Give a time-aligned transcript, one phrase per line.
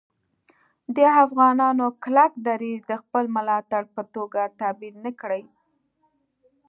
[0.95, 5.43] د افغانانو کلک دریځ د خپل ملاتړ په توګه تعبیر نه کړي